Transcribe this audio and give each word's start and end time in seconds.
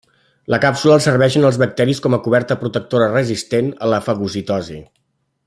La 0.51 0.59
càpsula 0.61 0.95
els 0.99 1.05
serveixen 1.07 1.45
als 1.49 1.59
bacteris 1.63 2.01
com 2.07 2.17
a 2.17 2.21
coberta 2.29 2.57
protectora 2.63 3.11
resistent 3.13 3.71
a 3.85 3.91
la 3.93 4.01
fagocitosi. 4.09 4.81